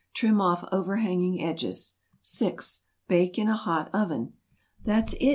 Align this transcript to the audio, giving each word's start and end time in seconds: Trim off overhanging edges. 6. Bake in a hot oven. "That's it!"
Trim 0.15 0.41
off 0.41 0.65
overhanging 0.71 1.43
edges. 1.43 1.93
6. 2.23 2.81
Bake 3.07 3.37
in 3.37 3.47
a 3.47 3.55
hot 3.55 3.91
oven. 3.93 4.33
"That's 4.83 5.13
it!" 5.13 5.29